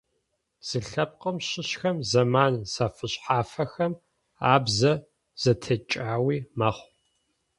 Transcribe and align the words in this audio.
Зы 0.67 0.79
лъэпкъым 0.87 1.37
щыщхэм 1.47 1.97
зэман 2.09 2.55
зэфэшъхьафхэм 2.73 3.93
абзэ 4.53 4.93
зэтекӏэуи 5.41 6.37
мэхъу. 6.57 6.89